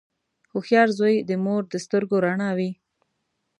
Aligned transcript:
•هوښیار 0.51 0.89
زوی 0.97 1.15
د 1.29 1.31
مور 1.43 1.63
د 1.71 1.75
سترګو 1.85 2.15
رڼا 2.25 2.49
وي. 2.57 2.71